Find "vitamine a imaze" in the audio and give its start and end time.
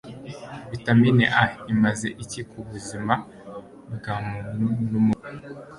0.71-2.07